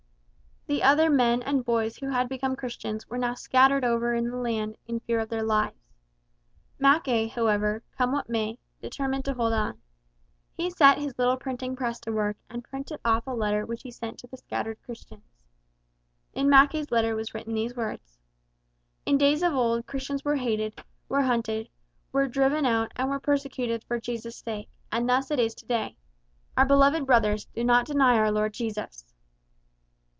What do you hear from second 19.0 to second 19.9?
"In days of old